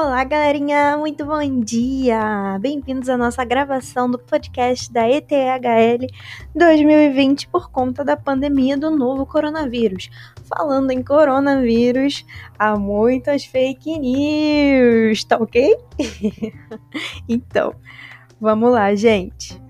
[0.00, 2.56] Olá, galerinha, muito bom dia!
[2.60, 6.06] Bem-vindos à nossa gravação do podcast da ETHL
[6.54, 10.08] 2020 por conta da pandemia do novo coronavírus.
[10.44, 12.24] Falando em coronavírus,
[12.56, 15.76] há muitas fake news, tá ok?
[17.28, 17.74] então,
[18.40, 19.60] vamos lá, gente.